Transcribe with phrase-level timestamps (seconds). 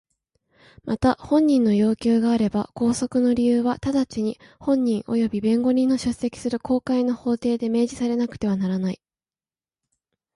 [0.83, 9.01] また本人の要求があれば拘束の理由は直ちに本人および弁護人の出席する公開の法廷で明示されなくてはならない。